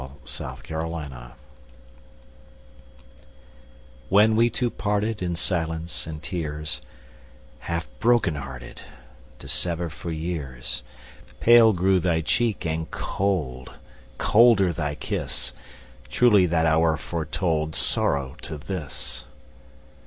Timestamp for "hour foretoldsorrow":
16.65-18.37